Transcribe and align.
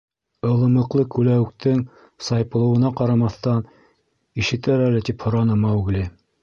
Ылымыҡлы 0.51 1.03
күләүектең 1.15 1.83
сайпылыуына 2.29 2.93
ҡарамаҫтан, 3.03 3.63
ишетер 4.45 4.87
әле 4.91 5.09
тип 5.11 5.29
һораны 5.29 5.65
Маугли: 5.67 6.09